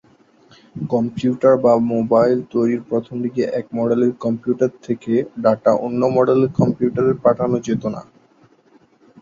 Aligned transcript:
Computer 0.89 1.53
বা 1.65 1.73
mobile 1.91 2.37
তৈরির 2.51 2.81
প্রথম 2.89 3.15
দিকে 3.25 3.41
এক 3.59 3.65
মডেলের 3.77 4.11
কম্পিউটার 4.23 4.71
থেকে 4.83 5.13
ডাটা 5.43 5.71
অন্য 5.85 6.01
মডেলের 6.15 6.51
কম্পিউটারে 6.59 7.13
পাঠানো 7.25 7.57
যেত 7.67 7.83
না। 7.95 8.01